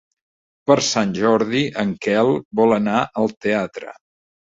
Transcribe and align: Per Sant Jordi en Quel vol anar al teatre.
Per 0.69 0.75
Sant 0.85 1.11
Jordi 1.17 1.61
en 1.83 1.91
Quel 2.05 2.31
vol 2.61 2.73
anar 2.79 3.03
al 3.25 3.29
teatre. 3.47 3.93